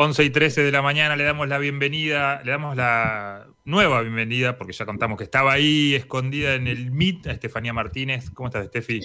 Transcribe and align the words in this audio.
11 0.00 0.22
y 0.22 0.30
13 0.30 0.62
de 0.62 0.70
la 0.70 0.80
mañana 0.80 1.16
le 1.16 1.24
damos 1.24 1.48
la 1.48 1.58
bienvenida, 1.58 2.40
le 2.44 2.52
damos 2.52 2.76
la 2.76 3.48
nueva 3.64 4.00
bienvenida, 4.02 4.56
porque 4.56 4.72
ya 4.72 4.86
contamos 4.86 5.18
que 5.18 5.24
estaba 5.24 5.52
ahí 5.52 5.96
escondida 5.96 6.54
en 6.54 6.68
el 6.68 6.92
Meet 6.92 7.26
a 7.26 7.32
Estefanía 7.32 7.72
Martínez. 7.72 8.30
¿Cómo 8.30 8.46
estás, 8.46 8.66
Estefi? 8.66 9.00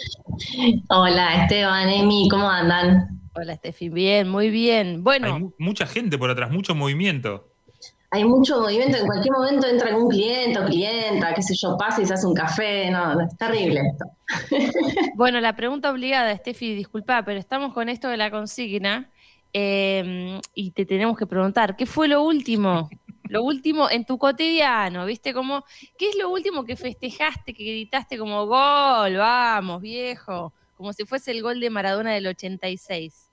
Hola, 0.90 1.42
Esteban, 1.42 1.90
Emi, 1.90 2.28
¿cómo 2.30 2.48
andan? 2.48 3.20
Hola, 3.34 3.54
Estefi, 3.54 3.90
bien, 3.90 4.30
muy 4.30 4.52
bien. 4.52 5.04
Bueno. 5.04 5.34
Hay 5.34 5.50
mucha 5.58 5.88
gente 5.88 6.20
por 6.20 6.30
atrás, 6.30 6.52
mucho 6.52 6.76
movimiento. 6.76 7.48
Hay 8.12 8.24
mucho 8.24 8.62
movimiento, 8.62 8.96
en 8.96 9.08
cualquier 9.08 9.34
momento 9.34 9.66
entra 9.66 9.90
algún 9.90 10.10
cliente 10.10 10.60
o 10.60 10.66
clienta, 10.68 11.34
qué 11.34 11.42
sé 11.42 11.56
yo, 11.60 11.76
pasa 11.76 12.04
y 12.04 12.06
se 12.06 12.14
hace 12.14 12.28
un 12.28 12.36
café, 12.36 12.92
no, 12.92 13.20
es 13.20 13.36
terrible 13.36 13.82
esto. 13.82 14.06
Bueno, 15.16 15.42
la 15.42 15.56
pregunta 15.56 15.90
obligada, 15.90 16.32
Estefi, 16.32 16.76
disculpa, 16.76 17.26
pero 17.26 17.40
estamos 17.40 17.74
con 17.74 17.90
esto 17.90 18.10
de 18.10 18.18
la 18.18 18.30
consigna 18.30 19.10
Em, 19.54 20.42
y 20.56 20.72
te 20.72 20.84
tenemos 20.84 21.16
que 21.16 21.28
preguntar, 21.28 21.76
¿qué 21.76 21.86
fue 21.86 22.08
lo 22.08 22.24
último? 22.24 22.90
Lo 23.30 23.44
último 23.44 23.90
en 23.90 24.04
tu 24.04 24.18
cotidiano, 24.18 25.06
¿viste? 25.06 25.34
Como, 25.34 25.64
¿qué 25.98 26.10
es 26.10 26.16
lo 26.18 26.30
último 26.32 26.66
que 26.66 26.76
festejaste, 26.76 27.54
que 27.54 27.64
gritaste 27.64 28.18
como 28.18 28.48
gol, 28.48 29.16
vamos, 29.16 29.80
viejo? 29.82 30.54
Como 30.76 30.92
si 30.92 31.06
fuese 31.06 31.32
el 31.32 31.44
gol 31.44 31.60
de 31.60 31.70
Maradona 31.70 32.14
del 32.14 32.28
86. 32.28 33.30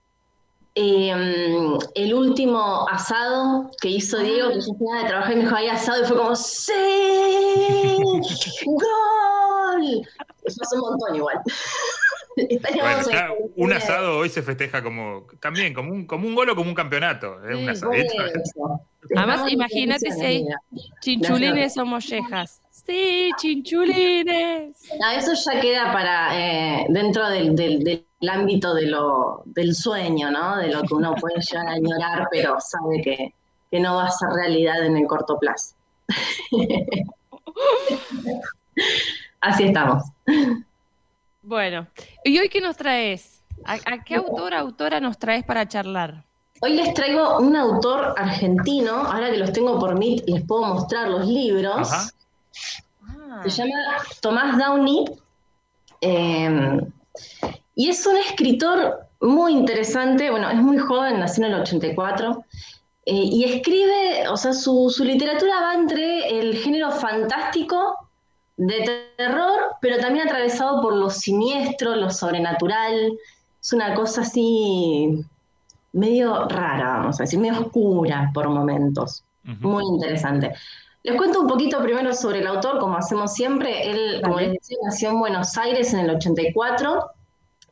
Em, 0.75 1.78
el 1.95 2.14
último 2.14 2.87
asado 2.89 3.70
que 3.80 3.89
hizo 3.89 4.19
ah. 4.19 4.23
Diego, 4.23 4.50
que 4.50 4.61
yo 4.61 4.75
fui 4.75 5.02
de 5.02 5.09
trabajar 5.09 5.33
y 5.33 5.37
me 5.37 5.42
dijo, 5.42 5.56
ahí 5.56 5.69
asado, 5.69 6.02
y 6.02 6.06
fue 6.06 6.16
como, 6.16 6.37
¡sí! 6.37 6.73
¡Gol! 8.66 10.06
Eso 10.45 10.62
hace 10.62 10.77
un 10.77 10.83
montón 10.83 11.16
igual. 11.16 11.41
un 13.57 13.73
asado 13.73 14.19
hoy 14.19 14.29
se 14.29 14.43
festeja 14.43 14.83
como 14.83 15.27
también 15.41 15.75
como 15.75 15.93
un, 15.93 16.07
como 16.07 16.27
un 16.27 16.34
gol 16.34 16.51
o 16.51 16.56
como 16.56 16.69
un 16.69 16.75
campeonato. 16.75 17.37
un 17.37 17.69
Además, 19.16 19.51
imagínate 19.51 20.12
si 20.12 20.25
hay 20.25 20.47
chinchulines 21.01 21.77
o 21.78 21.86
mollejas. 21.86 22.61
Sí, 22.70 23.31
chinchulines. 23.39 24.77
eso 25.17 25.51
ya 25.51 25.61
queda 25.61 25.92
para 25.92 26.39
eh, 26.39 26.86
dentro 26.89 27.28
del, 27.28 27.55
del, 27.56 28.05
ámbito 28.28 28.75
de 28.75 28.86
lo, 28.86 29.42
del 29.47 29.75
sueño, 29.75 30.31
¿no? 30.31 30.56
De 30.58 30.69
lo 30.69 30.83
que 30.83 30.95
uno 30.95 31.14
puede 31.14 31.41
llegar 31.41 31.67
a 31.69 31.73
añorar, 31.73 32.28
pero 32.31 32.61
sabe 32.61 33.01
que, 33.03 33.34
que 33.70 33.81
no 33.81 33.97
va 33.97 34.06
a 34.06 34.11
ser 34.11 34.28
realidad 34.31 34.84
en 34.84 34.97
el 34.97 35.06
corto 35.06 35.39
plazo. 35.39 35.75
Así 39.41 39.64
estamos. 39.64 40.05
Bueno, 41.51 41.89
¿y 42.23 42.39
hoy 42.39 42.48
qué 42.48 42.61
nos 42.61 42.77
traes? 42.77 43.43
¿A, 43.65 44.05
qué 44.05 44.15
autor, 44.15 44.55
autora 44.55 45.01
nos 45.01 45.19
traes 45.19 45.43
para 45.43 45.67
charlar? 45.67 46.23
Hoy 46.61 46.75
les 46.75 46.95
traigo 46.95 47.41
un 47.41 47.57
autor 47.57 48.15
argentino, 48.17 48.92
ahora 48.92 49.33
que 49.33 49.39
los 49.39 49.53
tengo 49.53 49.77
por 49.81 49.98
mí, 49.98 50.23
les 50.29 50.47
puedo 50.47 50.62
mostrar 50.62 51.09
los 51.09 51.27
libros. 51.27 51.89
Se 53.42 53.51
llama 53.51 53.75
Tomás 54.20 54.59
Downey. 54.59 55.07
Em, 56.01 56.89
y 57.75 57.89
es 57.89 58.07
un 58.07 58.19
escritor 58.19 59.09
muy 59.20 59.53
interesante, 59.53 60.31
bueno, 60.31 60.51
es 60.51 60.62
muy 60.62 60.79
joven, 60.79 61.19
nació 61.19 61.47
en 61.47 61.55
el 61.55 61.62
84, 61.62 62.45
eh, 63.07 63.12
y 63.12 63.42
escribe, 63.42 64.29
o 64.29 64.37
sea, 64.37 64.53
su, 64.53 64.89
su 64.89 65.03
literatura 65.03 65.62
va 65.62 65.75
entre 65.75 66.29
el 66.39 66.57
género 66.59 66.92
fantástico 66.92 68.09
de 68.61 69.08
terror, 69.16 69.77
pero 69.80 69.98
también 69.98 70.27
atravesado 70.27 70.83
por 70.83 70.94
lo 70.94 71.08
siniestro, 71.08 71.97
lo 71.97 72.11
sobrenatural. 72.11 73.19
Es 73.61 73.72
una 73.72 73.94
cosa 73.94 74.20
así 74.20 75.25
medio 75.92 76.47
rara, 76.47 76.98
vamos 76.98 77.19
a 77.20 77.25
decir, 77.25 77.39
medio 77.39 77.61
oscura 77.61 78.30
por 78.34 78.48
momentos. 78.50 79.25
Muy 79.61 79.84
interesante. 79.84 80.52
Les 81.02 81.17
cuento 81.17 81.41
un 81.41 81.47
poquito 81.47 81.83
primero 81.83 82.12
sobre 82.12 82.41
el 82.41 82.47
autor, 82.47 82.78
como 82.78 82.97
hacemos 82.97 83.33
siempre. 83.33 83.91
Él, 83.91 84.20
como 84.22 84.39
les 84.39 84.52
decía, 84.52 84.77
nació 84.84 85.11
en 85.11 85.20
Buenos 85.20 85.56
Aires 85.56 85.95
en 85.95 86.01
el 86.01 86.11
84 86.11 87.11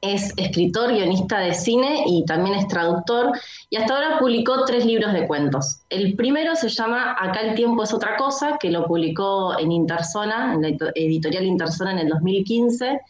es 0.01 0.33
escritor, 0.37 0.93
guionista 0.93 1.39
de 1.39 1.55
cine 1.55 2.05
y 2.07 2.25
también 2.25 2.57
es 2.57 2.69
traductor 2.69 3.33
y 3.71 3.77
hasta 3.77 3.95
ahora 3.95 4.19
publicó 4.19 4.65
tres 4.65 4.85
libros 4.85 5.13
de 5.13 5.27
cuentos. 5.27 5.83
El 5.91 6.15
primero 6.15 6.55
se 6.57 6.69
llama 6.69 7.17
Acá 7.19 7.41
el 7.41 7.55
tiempo 7.55 7.83
es 7.83 7.93
otra 7.93 8.17
cosa, 8.17 8.59
que 8.61 8.71
lo 8.71 8.87
publicó 8.87 9.59
en 9.59 9.73
Interzona, 9.73 10.55
en 10.55 10.63
la 10.63 10.69
editorial 10.95 11.45
Interzona 11.45 11.93
en 11.93 11.99
el 12.01 12.09
2015. 12.09 13.01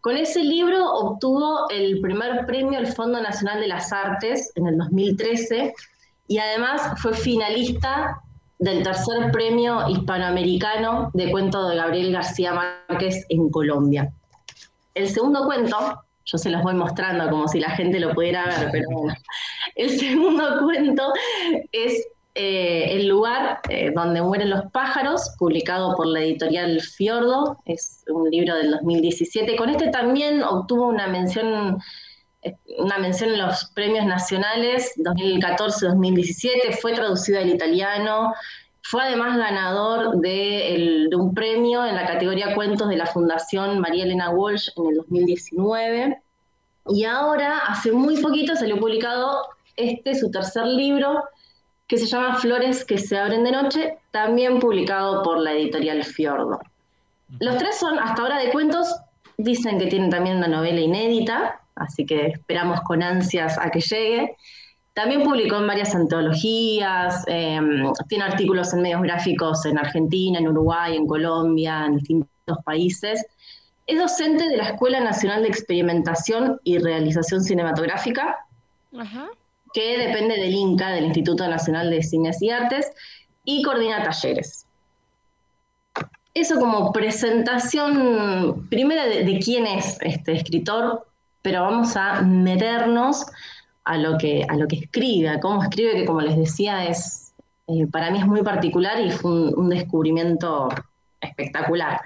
Con 0.00 0.16
ese 0.16 0.44
libro 0.44 0.84
obtuvo 0.92 1.68
el 1.70 2.00
primer 2.00 2.44
premio 2.46 2.78
al 2.78 2.88
Fondo 2.88 3.20
Nacional 3.22 3.60
de 3.60 3.68
las 3.68 3.92
Artes 3.92 4.52
en 4.54 4.66
el 4.66 4.76
2013 4.76 5.72
y 6.28 6.38
además 6.38 7.00
fue 7.00 7.14
finalista 7.14 8.20
del 8.58 8.82
tercer 8.82 9.30
premio 9.32 9.88
hispanoamericano 9.88 11.10
de 11.14 11.30
cuento 11.30 11.68
de 11.68 11.76
Gabriel 11.76 12.12
García 12.12 12.54
Márquez 12.88 13.24
en 13.28 13.50
Colombia. 13.50 14.12
El 14.94 15.08
segundo 15.08 15.44
cuento 15.44 16.04
yo 16.24 16.38
se 16.38 16.50
los 16.50 16.62
voy 16.62 16.74
mostrando 16.74 17.28
como 17.28 17.48
si 17.48 17.60
la 17.60 17.70
gente 17.70 18.00
lo 18.00 18.14
pudiera 18.14 18.46
ver, 18.46 18.68
pero 18.72 18.88
bueno. 18.90 19.14
El 19.74 19.90
segundo 19.90 20.60
cuento 20.64 21.12
es 21.72 22.06
eh, 22.36 22.96
El 22.96 23.06
lugar 23.06 23.60
eh, 23.68 23.92
donde 23.94 24.20
mueren 24.20 24.50
los 24.50 24.64
pájaros, 24.72 25.34
publicado 25.38 25.94
por 25.94 26.08
la 26.08 26.20
editorial 26.20 26.80
Fiordo, 26.80 27.58
es 27.64 28.04
un 28.08 28.28
libro 28.28 28.56
del 28.56 28.72
2017. 28.72 29.54
Con 29.54 29.70
este 29.70 29.88
también 29.90 30.42
obtuvo 30.42 30.88
una 30.88 31.06
mención, 31.06 31.78
eh, 32.42 32.56
una 32.78 32.98
mención 32.98 33.30
en 33.30 33.38
los 33.38 33.66
premios 33.74 34.04
nacionales 34.06 34.92
2014-2017, 34.96 36.76
fue 36.80 36.94
traducido 36.94 37.38
al 37.38 37.50
italiano, 37.50 38.34
fue 38.82 39.04
además 39.04 39.38
ganador 39.38 40.20
de, 40.20 40.74
un 41.12 41.34
premio 41.34 41.84
en 41.84 41.94
la 41.94 42.06
categoría 42.06 42.54
Cuentos 42.54 42.88
de 42.88 42.96
la 42.96 43.06
Fundación 43.06 43.80
María 43.80 44.04
Elena 44.04 44.30
Walsh 44.30 44.70
en 44.76 44.86
el 44.86 44.96
2019. 44.96 46.18
Y 46.88 47.04
ahora, 47.04 47.58
hace 47.68 47.92
muy 47.92 48.20
poquito, 48.20 48.54
salió 48.56 48.78
publicado 48.78 49.42
este, 49.76 50.14
su 50.14 50.30
tercer 50.30 50.66
libro, 50.66 51.24
que 51.86 51.98
se 51.98 52.06
llama 52.06 52.36
Flores 52.36 52.84
que 52.84 52.98
se 52.98 53.18
abren 53.18 53.44
de 53.44 53.52
noche, 53.52 53.98
también 54.10 54.58
publicado 54.58 55.22
por 55.22 55.38
la 55.38 55.52
editorial 55.52 56.04
Fiordo. 56.04 56.60
Los 57.40 57.58
tres 57.58 57.76
son, 57.78 57.98
hasta 57.98 58.22
ahora 58.22 58.38
de 58.38 58.50
cuentos, 58.50 58.94
dicen 59.36 59.78
que 59.78 59.86
tienen 59.86 60.10
también 60.10 60.36
una 60.36 60.48
novela 60.48 60.80
inédita, 60.80 61.60
así 61.74 62.06
que 62.06 62.26
esperamos 62.26 62.80
con 62.82 63.02
ansias 63.02 63.58
a 63.58 63.70
que 63.70 63.80
llegue. 63.80 64.36
También 64.94 65.24
publicó 65.24 65.56
en 65.56 65.66
varias 65.66 65.92
antologías, 65.92 67.24
em, 67.26 67.92
tiene 68.08 68.24
artículos 68.24 68.72
en 68.72 68.82
medios 68.82 69.02
gráficos 69.02 69.66
en 69.66 69.76
Argentina, 69.76 70.38
en 70.38 70.46
Uruguay, 70.46 70.96
en 70.96 71.06
Colombia, 71.06 71.84
en 71.84 71.96
distintos 71.96 72.58
países. 72.64 73.26
Es 73.88 73.98
docente 73.98 74.48
de 74.48 74.56
la 74.56 74.70
Escuela 74.70 75.00
Nacional 75.00 75.42
de 75.42 75.48
Experimentación 75.48 76.60
y 76.62 76.78
Realización 76.78 77.42
Cinematográfica, 77.42 78.46
que 79.72 79.98
depende 79.98 80.36
del 80.36 80.54
INCA, 80.54 80.90
del 80.90 81.06
Instituto 81.06 81.48
Nacional 81.48 81.90
de 81.90 82.00
Cines 82.00 82.40
y 82.40 82.50
Artes, 82.50 82.92
y 83.44 83.62
coordina 83.62 84.04
talleres. 84.04 84.64
Eso 86.32 86.58
como 86.60 86.92
presentación 86.92 88.68
primera 88.70 89.06
de, 89.06 89.24
de 89.24 89.38
quién 89.40 89.66
es 89.66 89.98
este 90.00 90.32
escritor, 90.34 91.04
pero 91.42 91.62
vamos 91.62 91.96
a 91.96 92.22
meternos 92.22 93.26
a 93.84 93.98
lo 93.98 94.16
que, 94.18 94.44
a 94.48 94.56
lo 94.56 94.66
que 94.66 94.76
escribe, 94.76 95.28
a 95.28 95.40
cómo 95.40 95.62
escribe, 95.62 95.94
que 95.94 96.04
como 96.04 96.20
les 96.20 96.36
decía, 96.36 96.86
es 96.86 97.24
eh, 97.66 97.86
para 97.86 98.10
mí 98.10 98.18
es 98.18 98.26
muy 98.26 98.42
particular 98.42 99.00
y 99.00 99.10
fue 99.10 99.54
un, 99.54 99.68
descubrimiento 99.70 100.68
espectacular. 101.20 102.00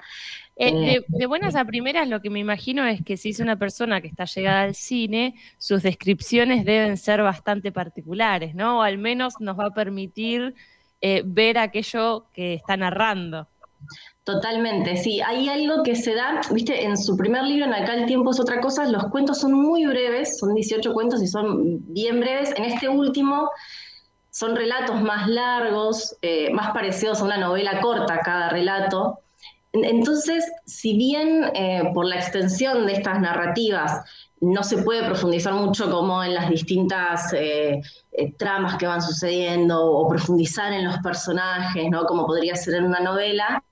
Eh, 0.55 0.97
eh, 0.97 1.05
de, 1.06 1.27
buenas 1.27 1.56
a 1.56 1.65
primeras, 1.65 2.09
lo 2.09 2.21
que 2.21 2.31
me 2.31 2.39
imagino 2.41 2.84
es 2.84 3.03
que 3.05 3.16
si 3.16 3.31
es 3.31 3.41
una 3.41 3.56
persona 3.56 4.00
que 4.00 4.09
está 4.09 4.25
llegada 4.25 4.62
al 4.62 4.75
cine, 4.75 5.34
sus 5.59 5.83
descripciones 5.83 6.65
deben 6.65 6.97
ser 6.97 7.22
bastante 7.22 7.72
particulares, 7.72 8.55
¿no? 8.55 8.78
O 8.78 8.83
al 8.83 8.99
menos 8.99 9.34
nos 9.41 9.59
va 9.59 9.66
a 9.66 9.75
permitir 9.75 10.54
ver 11.24 11.59
aquello 11.59 12.27
que 12.34 12.54
está 12.54 12.77
narrando. 12.77 13.47
Totalmente, 14.28 14.97
sí. 14.98 15.22
Hay 15.22 15.48
algo 15.48 15.83
que 15.83 15.97
se 15.97 16.15
da, 16.15 16.42
viste, 16.51 16.84
en 16.84 16.98
su 16.98 17.16
primer 17.16 17.45
libro, 17.45 17.65
en 17.65 17.72
Acá 17.72 17.95
el 17.95 18.04
tiempo 18.04 18.30
es 18.30 18.39
otra 18.39 18.60
cosa, 18.60 18.84
los 18.84 19.04
cuentos 19.07 19.39
son 19.39 19.54
muy 19.54 19.86
breves, 19.86 20.39
son 20.39 20.54
18 20.54 20.92
cuentos 20.92 21.22
y 21.22 21.27
son 21.27 21.78
bien 21.95 22.21
breves. 22.21 22.53
En 22.57 22.65
este 22.65 22.91
último 22.91 23.48
son 24.30 24.54
relatos 24.54 25.01
más 25.01 25.28
largos, 25.28 26.15
eh, 26.21 26.53
más 26.53 26.72
parecidos 26.72 27.21
a 27.21 27.25
una 27.25 27.39
novela 27.39 27.80
corta 27.80 28.21
cada 28.21 28.51
relato. 28.51 29.21
Entonces, 29.72 30.45
si 30.66 30.95
bien 30.97 31.51
eh, 31.54 31.91
por 31.95 32.04
la 32.04 32.16
extensión 32.16 32.86
de 32.86 32.92
estas 32.92 33.21
narrativas 33.21 34.03
no 34.41 34.63
se 34.63 34.83
puede 34.83 35.04
profundizar 35.04 35.54
mucho 35.54 35.91
como 35.91 36.22
en 36.22 36.34
las 36.34 36.51
distintas 36.51 37.33
eh, 37.33 37.81
tramas 38.36 38.77
que 38.77 38.86
van 38.86 39.01
sucediendo 39.03 39.84
o 39.84 40.07
profundizar 40.07 40.72
en 40.72 40.84
los 40.84 40.98
personajes, 40.98 41.91
¿no? 41.91 42.04
como 42.04 42.27
podría 42.27 42.54
ser 42.54 42.74
en 42.74 42.84
una 42.84 43.01
novela, 43.01 43.65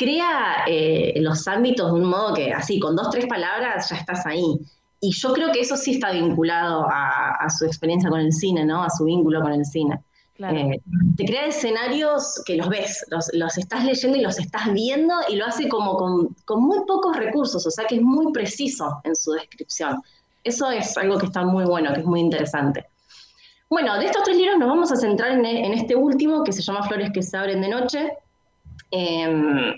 crea 0.00 0.64
eh, 0.66 1.12
los 1.16 1.46
ámbitos 1.46 1.92
de 1.92 2.00
un 2.00 2.08
modo 2.08 2.32
que 2.32 2.54
así, 2.54 2.80
con 2.80 2.96
dos, 2.96 3.10
tres 3.10 3.26
palabras 3.26 3.90
ya 3.90 3.96
estás 3.96 4.24
ahí. 4.24 4.58
y 4.98 5.12
yo 5.12 5.34
creo 5.34 5.52
que 5.52 5.60
eso 5.60 5.76
sí 5.76 5.92
está 5.92 6.10
vinculado 6.10 6.86
a, 6.90 7.46
su 7.50 7.66
experiencia 7.66 8.08
con 8.08 8.20
el 8.20 8.32
cine, 8.32 8.64
¿no? 8.64 8.82
A 8.82 8.88
su 8.88 9.04
vínculo 9.04 9.42
con 9.42 9.52
el 9.52 9.64
cine. 9.64 10.00
Eh, 10.38 10.80
te 11.18 11.24
crea 11.26 11.46
escenarios 11.46 12.42
que 12.46 12.56
los 12.56 12.70
ves, 12.70 13.04
los, 13.10 13.58
estás 13.58 13.84
leyendo 13.84 14.16
y 14.16 14.22
los 14.22 14.38
estás 14.38 14.72
viendo 14.72 15.14
y 15.28 15.36
lo 15.36 15.44
hace 15.44 15.68
como 15.68 15.96
con, 15.98 16.34
con, 16.46 16.62
muy 16.62 16.78
pocos 16.86 17.14
recursos, 17.14 17.66
o 17.66 17.70
sea 17.70 17.84
que 17.84 17.96
es 17.96 18.02
muy 18.02 18.32
preciso 18.32 19.00
en 19.04 19.14
su 19.14 19.32
descripción. 19.32 20.00
Eso 20.42 20.70
es 20.70 20.96
algo 20.96 21.18
que 21.18 21.26
está 21.26 21.44
muy 21.44 21.64
bueno, 21.64 21.92
que 21.92 22.00
es 22.00 22.06
muy 22.06 22.20
interesante. 22.20 22.86
Bueno, 23.68 23.98
de 23.98 24.06
estos 24.06 24.22
tres 24.24 24.38
libros 24.38 24.58
nos 24.58 24.68
vamos 24.68 24.90
a 24.92 24.96
centrar 24.96 25.32
en, 25.32 25.44
este 25.74 25.94
último 25.94 26.42
que 26.42 26.52
se 26.52 26.62
llama 26.62 26.82
Flores 26.84 27.10
que 27.12 27.22
se 27.22 27.36
abren 27.36 27.60
de 27.60 27.68
noche. 27.68 28.12
Em, 28.90 29.74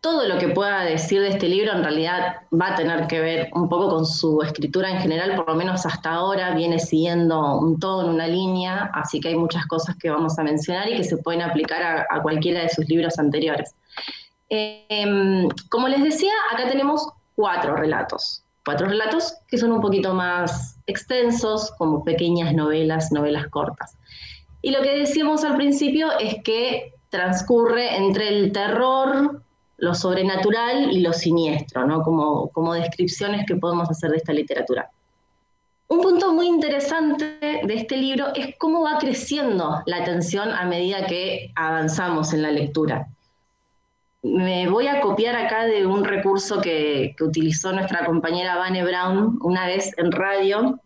todo 0.00 0.26
lo 0.26 0.38
que 0.38 0.48
pueda 0.48 0.82
decir 0.82 1.20
de 1.20 1.28
este 1.28 1.48
libro 1.48 1.72
en 1.72 1.84
realidad 1.84 2.38
va 2.52 2.68
a 2.68 2.74
tener 2.74 3.06
que 3.06 3.20
ver 3.20 3.50
un 3.54 3.68
poco 3.68 3.88
con 3.88 4.04
su 4.04 4.42
escritura 4.42 4.90
en 4.90 4.98
general, 4.98 5.36
por 5.36 5.48
lo 5.48 5.54
menos 5.54 5.86
hasta 5.86 6.10
ahora 6.10 6.54
viene 6.54 6.80
siguiendo 6.80 7.58
un 7.58 7.78
tono, 7.78 8.10
una 8.10 8.26
línea, 8.26 8.90
así 8.94 9.20
que 9.20 9.28
hay 9.28 9.36
muchas 9.36 9.64
cosas 9.66 9.96
que 9.96 10.10
vamos 10.10 10.38
a 10.38 10.42
mencionar 10.42 10.88
y 10.88 10.96
que 10.96 11.04
se 11.04 11.18
pueden 11.18 11.42
aplicar 11.42 12.06
a, 12.10 12.22
cualquiera 12.22 12.62
de 12.62 12.68
sus 12.68 12.88
libros 12.88 13.18
anteriores. 13.18 13.74
Em, 14.48 15.48
como 15.70 15.86
les 15.86 16.02
decía, 16.02 16.32
acá 16.52 16.68
tenemos 16.68 17.08
cuatro 17.36 17.76
relatos 17.76 18.42
cuatro 18.64 18.88
relatos 18.88 19.34
que 19.48 19.58
son 19.58 19.72
un 19.72 19.80
poquito 19.80 20.14
más 20.14 20.78
extensos, 20.86 21.72
como 21.78 22.04
pequeñas 22.04 22.54
novelas, 22.54 23.12
novelas 23.12 23.48
cortas. 23.48 23.96
Y 24.62 24.70
lo 24.70 24.82
que 24.82 24.98
decíamos 24.98 25.44
al 25.44 25.56
principio 25.56 26.16
es 26.18 26.36
que 26.44 26.94
transcurre 27.12 27.96
entre 27.96 28.28
el 28.28 28.50
terror, 28.50 29.42
lo 29.76 29.94
sobrenatural 29.94 30.90
y 30.90 31.00
lo 31.00 31.12
siniestro, 31.12 31.86
¿no? 31.86 32.02
como, 32.02 32.48
como 32.48 32.74
descripciones 32.74 33.46
que 33.46 33.54
podemos 33.54 33.88
hacer 33.88 34.10
de 34.10 34.16
esta 34.16 34.32
literatura. 34.32 34.90
Un 35.86 36.00
punto 36.00 36.32
muy 36.32 36.48
interesante 36.48 37.38
de 37.40 37.74
este 37.74 37.96
libro 37.96 38.34
es 38.34 38.56
cómo 38.58 38.82
va 38.82 38.98
creciendo 38.98 39.82
la 39.86 40.02
tensión 40.02 40.50
a 40.50 40.64
medida 40.64 41.06
que 41.06 41.52
avanzamos 41.54 42.32
en 42.32 42.42
la 42.42 42.50
lectura 42.50 43.06
me 44.22 44.68
voy 44.68 44.86
a 44.86 45.00
copiar 45.00 45.34
acá 45.34 45.64
de 45.64 45.84
un 45.84 46.04
recurso 46.04 46.60
que, 46.60 47.14
utilizó 47.20 47.72
nuestra 47.72 48.04
compañera 48.04 48.56
Vane 48.56 48.84
Brown 48.84 49.38
una 49.42 49.66
vez 49.66 49.92
en 49.98 50.12
radio. 50.12 50.80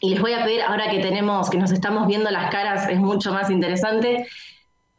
Y 0.00 0.10
les 0.10 0.20
voy 0.20 0.32
a 0.32 0.44
pedir, 0.44 0.62
ahora 0.62 0.90
que 0.90 1.00
tenemos, 1.00 1.50
que 1.50 1.58
nos 1.58 1.72
estamos 1.72 2.06
viendo 2.06 2.30
las 2.30 2.52
caras, 2.52 2.88
es 2.88 2.98
mucho 2.98 3.32
más 3.32 3.50
interesante. 3.50 4.28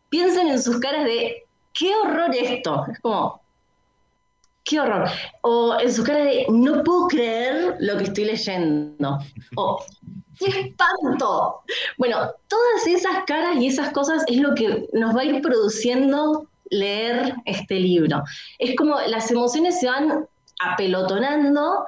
Piensen 0.10 0.48
en 0.48 0.62
sus 0.62 0.80
caras 0.80 1.06
de 1.06 1.46
qué 1.74 1.96
horror 1.96 2.34
esto. 2.34 2.86
Es 2.92 3.00
como, 3.00 3.42
qué 4.64 4.80
horror. 4.80 5.10
O 5.42 5.78
en 5.80 5.94
sus 5.94 6.06
caras 6.06 6.26
de 6.26 6.46
no 6.50 6.84
puedo 6.84 7.08
creer 7.08 7.76
lo 7.80 7.98
que 7.98 8.06
estoy 8.06 8.26
leyendo. 8.26 9.20
O 9.56 9.84
¡qué 10.40 10.46
espanto! 10.48 11.62
Bueno, 11.98 12.32
todas 12.48 12.88
esas 12.88 13.24
caras 13.26 13.58
y 13.58 13.68
esas 13.68 13.92
cosas 13.92 14.24
es 14.28 14.38
lo 14.38 14.56
que 14.56 14.88
nos 14.94 15.16
va 15.16 15.22
a 15.22 15.26
ir 15.26 15.42
produciendo 15.42 16.48
leer 16.70 17.36
este 17.46 17.76
libro. 17.80 18.24
Es 18.58 18.76
como 18.76 19.00
las 19.08 19.30
emociones 19.32 19.80
se 19.80 19.88
van 19.88 20.28
apelotonando 20.62 21.86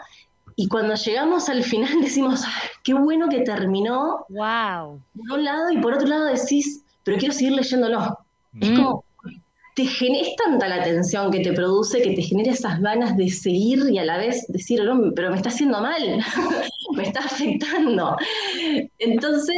y 0.55 0.67
cuando 0.67 0.95
llegamos 0.95 1.49
al 1.49 1.63
final 1.63 1.89
decimos, 2.01 2.43
qué 2.83 2.93
bueno 2.93 3.29
que 3.29 3.41
terminó. 3.41 4.25
Wow. 4.29 5.01
Por 5.15 5.39
un 5.39 5.45
lado 5.45 5.71
y 5.71 5.77
por 5.77 5.93
otro 5.93 6.07
lado 6.07 6.25
decís, 6.25 6.83
pero 7.03 7.17
quiero 7.17 7.33
seguir 7.33 7.53
leyéndolo. 7.53 8.17
Es 8.59 8.69
mm. 8.69 8.75
como, 8.75 9.05
te 9.75 9.83
es 9.83 10.35
tanta 10.35 10.67
la 10.67 10.83
tensión 10.83 11.31
que 11.31 11.39
te 11.39 11.53
produce 11.53 12.01
que 12.01 12.13
te 12.13 12.21
genera 12.21 12.51
esas 12.51 12.81
ganas 12.81 13.15
de 13.15 13.29
seguir 13.29 13.89
y 13.89 13.97
a 13.97 14.05
la 14.05 14.17
vez 14.17 14.45
decir, 14.49 14.81
pero 15.15 15.29
me 15.29 15.37
está 15.37 15.49
haciendo 15.49 15.81
mal, 15.81 16.01
me 16.95 17.03
está 17.03 17.21
afectando. 17.21 18.17
Entonces, 18.99 19.55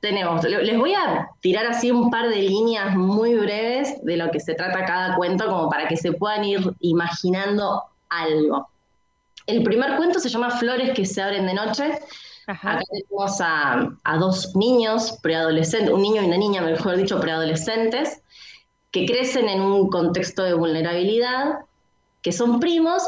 tenemos, 0.00 0.44
les 0.44 0.78
voy 0.78 0.94
a 0.94 1.28
tirar 1.40 1.66
así 1.66 1.90
un 1.90 2.10
par 2.10 2.28
de 2.28 2.42
líneas 2.42 2.96
muy 2.96 3.34
breves 3.34 4.02
de 4.02 4.16
lo 4.16 4.30
que 4.30 4.40
se 4.40 4.54
trata 4.54 4.84
cada 4.84 5.16
cuento, 5.16 5.46
como 5.46 5.70
para 5.70 5.88
que 5.88 5.96
se 5.96 6.12
puedan 6.12 6.44
ir 6.44 6.60
imaginando 6.80 7.82
algo. 8.08 8.68
El 9.46 9.62
primer 9.62 9.96
cuento 9.96 10.18
se 10.18 10.28
llama 10.28 10.50
Flores 10.50 10.92
que 10.94 11.06
se 11.06 11.22
abren 11.22 11.46
de 11.46 11.54
noche. 11.54 11.98
Acá 12.46 12.80
tenemos 12.90 13.40
a, 13.40 13.88
a, 14.04 14.16
dos 14.18 14.54
niños 14.54 15.18
preadolescentes, 15.22 15.90
un 15.90 16.02
niño 16.02 16.22
y 16.22 16.26
una 16.26 16.36
niña, 16.36 16.60
mejor 16.60 16.96
dicho, 16.96 17.20
preadolescentes, 17.20 18.22
que 18.90 19.06
crecen 19.06 19.48
en 19.48 19.60
un 19.60 19.88
contexto 19.88 20.42
de 20.42 20.54
vulnerabilidad, 20.54 21.60
que 22.22 22.32
son 22.32 22.60
primos 22.60 23.02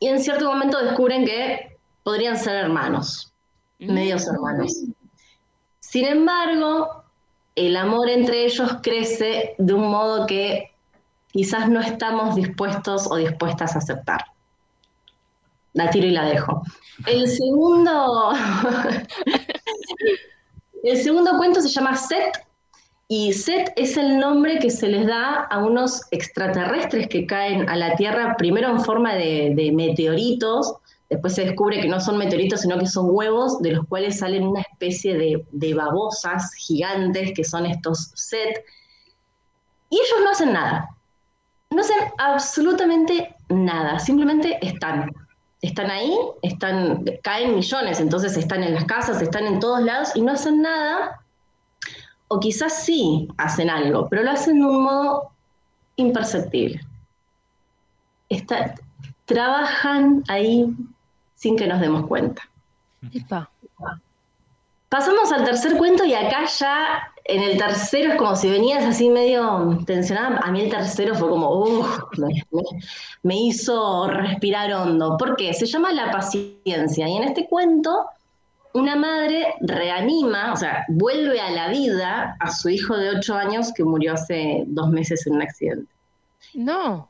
y 0.00 0.08
en 0.08 0.20
cierto 0.20 0.46
momento 0.46 0.82
descubren 0.82 1.24
que 1.24 1.78
podrían 2.02 2.36
ser 2.36 2.56
hermanos, 2.56 3.32
mm. 3.78 3.92
medios 3.92 4.26
hermanos. 4.26 4.72
Sin 5.80 6.04
embargo, 6.04 7.04
el 7.54 7.76
amor 7.76 8.08
entre 8.08 8.44
ellos 8.44 8.78
crece 8.82 9.54
de 9.58 9.74
un 9.74 9.90
modo 9.90 10.26
que 10.26 10.74
quizás 11.32 11.68
no 11.68 11.80
estamos 11.80 12.34
dispuestos 12.36 13.10
o 13.10 13.16
dispuestas 13.16 13.74
a 13.74 13.78
aceptar. 13.78 14.24
La 15.74 15.90
tiro 15.90 16.06
y 16.06 16.10
la 16.10 16.24
dejo. 16.24 16.62
El 17.06 17.28
segundo, 17.28 18.32
el 20.82 21.02
segundo 21.02 21.36
cuento 21.36 21.60
se 21.60 21.68
llama 21.68 21.96
Set, 21.96 22.44
y 23.08 23.32
Set 23.32 23.72
es 23.76 23.96
el 23.96 24.18
nombre 24.18 24.58
que 24.58 24.70
se 24.70 24.88
les 24.88 25.06
da 25.06 25.44
a 25.44 25.58
unos 25.58 26.02
extraterrestres 26.10 27.08
que 27.08 27.26
caen 27.26 27.68
a 27.68 27.76
la 27.76 27.94
Tierra, 27.96 28.36
primero 28.36 28.68
en 28.68 28.80
forma 28.80 29.14
de, 29.14 29.52
de 29.54 29.72
meteoritos, 29.72 30.74
Después 31.10 31.34
se 31.34 31.46
descubre 31.46 31.80
que 31.80 31.88
no 31.88 32.00
son 32.00 32.18
meteoritos, 32.18 32.60
sino 32.60 32.78
que 32.78 32.86
son 32.86 33.06
huevos 33.10 33.62
de 33.62 33.72
los 33.72 33.86
cuales 33.86 34.18
salen 34.18 34.46
una 34.46 34.60
especie 34.60 35.16
de, 35.16 35.74
babosas 35.74 36.52
gigantes 36.54 37.32
que 37.34 37.44
son 37.44 37.64
estos 37.64 38.10
set. 38.14 38.62
Y 39.88 39.96
ellos 39.96 40.18
no 40.22 40.30
hacen 40.30 40.52
nada. 40.52 40.90
No 41.70 41.80
hacen 41.80 41.96
absolutamente 42.18 43.34
nada. 43.48 43.98
Simplemente 43.98 44.58
están. 44.60 45.10
Están 45.60 45.90
ahí, 45.90 46.16
están, 46.42 47.04
caen 47.22 47.56
millones, 47.56 48.00
entonces 48.00 48.36
están 48.36 48.62
en 48.62 48.74
las 48.74 48.84
casas, 48.84 49.20
están 49.20 49.46
en 49.46 49.58
todos 49.58 49.82
lados 49.82 50.10
y 50.14 50.22
no 50.22 50.32
hacen 50.32 50.62
nada. 50.62 51.20
O 52.28 52.38
quizás 52.38 52.84
sí 52.84 53.28
hacen 53.38 53.70
algo, 53.70 54.08
pero 54.08 54.22
lo 54.22 54.30
hacen 54.30 54.60
de 54.60 54.66
un 54.66 54.82
modo 54.82 55.30
imperceptible. 55.96 56.80
trabajan 59.24 60.24
ahí 60.28 60.74
sin 61.34 61.56
que 61.56 61.66
nos 61.66 61.80
demos 61.80 62.06
cuenta. 62.06 62.42
Pasamos 64.88 65.32
al 65.32 65.44
tercer 65.44 65.76
cuento 65.76 66.04
y 66.04 66.14
acá 66.14 66.46
ya 66.46 67.12
en 67.28 67.42
el 67.42 67.58
tercero 67.58 68.12
es 68.12 68.18
como 68.18 68.34
si 68.34 68.50
venías 68.50 68.84
así 68.84 69.08
medio 69.08 69.78
tensionada. 69.86 70.40
A 70.42 70.50
mí 70.50 70.62
el 70.62 70.70
tercero 70.70 71.14
fue 71.14 71.28
como, 71.28 71.50
uff, 71.60 71.98
me, 73.22 73.36
hizo 73.36 74.08
respirar 74.08 74.72
hondo. 74.72 75.16
¿Por 75.16 75.36
qué? 75.36 75.54
Se 75.54 75.66
llama 75.66 75.92
La 75.92 76.10
paciencia. 76.10 77.08
Y 77.08 77.16
en 77.16 77.24
este 77.24 77.46
cuento, 77.46 78.06
una 78.72 78.96
madre 78.96 79.54
reanima, 79.60 80.52
o 80.52 80.56
sea, 80.56 80.84
vuelve 80.88 81.40
a 81.40 81.50
la 81.50 81.68
vida 81.68 82.36
a 82.40 82.50
su 82.50 82.68
hijo 82.68 82.96
de 82.96 83.10
ocho 83.10 83.34
años 83.34 83.72
que 83.72 83.84
murió 83.84 84.14
hace 84.14 84.64
dos 84.66 84.88
meses 84.90 85.26
en 85.26 85.34
un 85.34 85.42
accidente. 85.42 85.92
No 86.54 87.08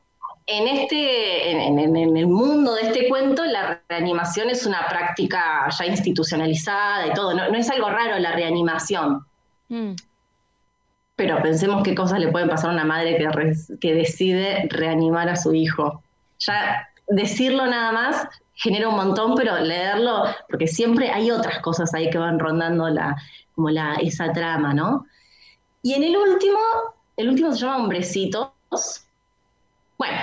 en, 0.49 0.67
este, 0.67 1.51
en, 1.51 2.17
el 2.17 2.27
mundo 2.27 2.73
de 2.73 2.81
este 2.81 3.07
cuento, 3.07 3.45
la 3.45 3.81
reanimación 3.87 4.49
es 4.49 4.65
una 4.65 4.87
práctica 4.87 5.69
ya 5.69 5.85
institucionalizada 5.85 7.07
y 7.07 7.13
todo. 7.13 7.35
No, 7.35 7.43
es 7.55 7.69
algo 7.69 7.87
raro 7.89 8.17
la 8.17 8.31
reanimación. 8.31 9.25
Pero 11.19 11.41
pensemos 11.41 11.83
qué 11.83 11.93
cosas 11.93 12.21
le 12.21 12.29
pueden 12.29 12.47
pasar 12.47 12.69
a 12.69 12.73
una 12.73 12.85
madre 12.85 13.17
que, 13.17 13.27
que 13.81 13.93
decide 13.93 14.69
reanimar 14.69 15.27
a 15.27 15.35
su 15.35 15.53
hijo. 15.53 16.01
Ya 16.39 16.87
decirlo 17.09 17.65
nada 17.65 17.91
más 17.91 18.27
genera 18.53 18.87
un 18.87 18.95
montón, 18.95 19.35
pero 19.35 19.59
leerlo, 19.59 20.23
porque 20.47 20.65
siempre 20.65 21.11
hay 21.11 21.29
otras 21.29 21.59
cosas 21.59 21.93
ahí 21.93 22.09
que 22.09 22.17
van 22.17 22.39
rondando 22.39 22.87
la, 22.87 23.17
como 23.53 23.69
la, 23.69 23.95
esa 23.95 24.31
trama, 24.31 24.73
¿no? 24.73 25.05
Y 25.83 25.93
en 25.93 26.03
el 26.03 26.15
último, 26.15 26.59
el 27.17 27.27
último 27.27 27.51
se 27.51 27.59
llama 27.59 27.83
Hombrecitos. 27.83 28.53
Bueno, 29.97 30.19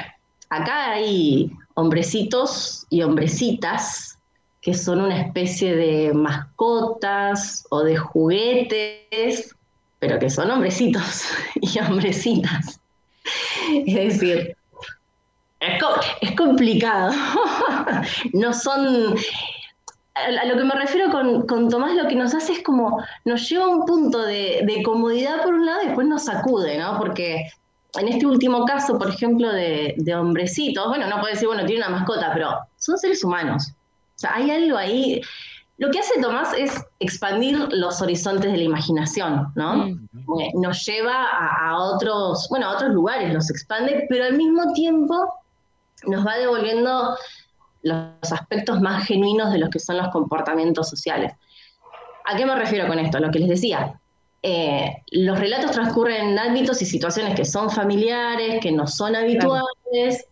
acá 0.48 0.92
hay 0.92 1.52
hombrecitos 1.74 2.86
y 2.88 3.02
hombrecitas 3.02 4.18
que 4.62 4.72
son 4.72 5.02
una 5.02 5.20
especie 5.20 5.76
de 5.76 6.14
mascotas 6.14 7.66
o 7.68 7.82
de 7.82 7.98
juguetes, 7.98 9.55
pero 9.98 10.18
que 10.18 10.30
son 10.30 10.50
hombrecitos 10.50 11.24
y 11.60 11.78
hombrecitas. 11.80 12.80
Es 13.86 13.94
decir, 13.94 14.56
es, 15.60 16.36
complicado. 16.36 17.12
no 18.32 18.52
son... 18.52 19.16
A 20.14 20.46
lo 20.46 20.56
que 20.56 20.64
me 20.64 20.74
refiero 20.74 21.10
con, 21.10 21.68
Tomás, 21.68 21.94
lo 21.94 22.08
que 22.08 22.14
nos 22.14 22.34
hace 22.34 22.52
es 22.52 22.62
como, 22.62 23.04
nos 23.26 23.46
lleva 23.50 23.66
a 23.66 23.68
un 23.68 23.84
punto 23.84 24.22
de, 24.22 24.62
de 24.64 24.82
comodidad 24.82 25.42
por 25.42 25.52
un 25.52 25.66
lado 25.66 25.82
y 25.82 25.86
después 25.86 26.06
nos 26.06 26.24
sacude, 26.24 26.78
¿no? 26.78 26.96
Porque 26.96 27.50
en 27.98 28.08
este 28.08 28.26
último 28.26 28.64
caso, 28.64 28.98
por 28.98 29.10
ejemplo, 29.10 29.52
de, 29.52 30.14
hombrecitos, 30.14 30.86
bueno, 30.88 31.06
no 31.08 31.20
puede 31.20 31.34
decir, 31.34 31.48
bueno, 31.48 31.64
tiene 31.64 31.86
una 31.86 31.96
mascota, 31.96 32.30
pero 32.32 32.58
son 32.78 32.98
seres 32.98 33.22
humanos. 33.24 33.72
O 34.16 34.18
sea, 34.18 34.34
hay 34.34 34.50
algo 34.50 34.76
ahí. 34.76 35.20
Lo 35.78 35.90
que 35.90 35.98
hace 35.98 36.20
Tomás 36.20 36.54
es 36.56 36.72
expandir 37.00 37.68
los 37.70 38.00
horizontes 38.00 38.50
de 38.50 38.56
la 38.56 38.64
imaginación, 38.64 39.52
¿no? 39.54 39.76
Mm. 39.76 40.40
Eh, 40.40 40.50
nos 40.54 40.84
lleva 40.86 41.26
a, 41.28 41.78
otros, 41.78 42.46
bueno, 42.48 42.66
a 42.66 42.74
otros 42.74 42.92
lugares, 42.92 43.32
los 43.32 43.50
expande, 43.50 44.06
pero 44.08 44.24
al 44.24 44.36
mismo 44.36 44.72
tiempo 44.72 45.34
nos 46.06 46.26
va 46.26 46.36
devolviendo 46.38 47.16
los 47.82 48.32
aspectos 48.32 48.80
más 48.80 49.06
genuinos 49.06 49.52
de 49.52 49.58
los 49.58 49.68
que 49.68 49.78
son 49.78 49.98
los 49.98 50.08
comportamientos 50.08 50.88
sociales. 50.88 51.34
¿A 52.24 52.36
qué 52.36 52.46
me 52.46 52.56
refiero 52.56 52.88
con 52.88 52.98
esto? 52.98 53.20
Lo 53.20 53.30
que 53.30 53.38
les 53.38 53.48
decía. 53.48 54.00
Eh, 54.42 55.02
los 55.10 55.38
relatos 55.38 55.72
transcurren 55.72 56.30
en 56.30 56.38
ámbitos 56.38 56.80
y 56.82 56.86
situaciones 56.86 57.34
que 57.34 57.44
son 57.44 57.70
familiares, 57.70 58.60
que 58.60 58.72
no 58.72 58.86
son 58.86 59.14
habituales. 59.14 60.26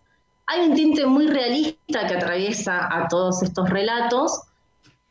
Hay 0.47 0.69
un 0.69 0.75
tinte 0.75 1.07
muy 1.07 1.27
realista 1.27 2.07
que 2.07 2.15
atraviesa 2.15 2.89
a 2.91 3.09
todos 3.09 3.43
estos 3.43 3.69
relatos, 3.71 4.43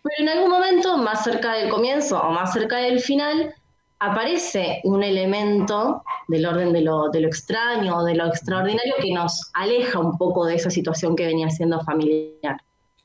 pero 0.03 0.15
en 0.19 0.29
algún 0.29 0.51
momento, 0.51 0.97
más 0.97 1.23
cerca 1.23 1.53
del 1.53 1.69
comienzo 1.69 2.21
o 2.21 2.31
más 2.31 2.51
cerca 2.53 2.77
del 2.77 2.99
final, 2.99 3.55
aparece 3.99 4.81
un 4.83 5.01
elemento 5.01 6.03
del 6.27 6.45
orden 6.45 6.73
de 6.73 6.81
lo, 6.81 7.09
extraño 7.13 7.97
o 7.97 8.03
de 8.03 8.15
lo 8.15 8.27
extraordinario 8.27 8.95
que 9.01 9.13
nos 9.13 9.49
aleja 9.53 9.99
un 9.99 10.17
poco 10.17 10.45
de 10.45 10.55
esa 10.55 10.69
situación 10.69 11.15
que 11.15 11.25
venía 11.25 11.49
siendo 11.49 11.79
familiar. 11.81 12.57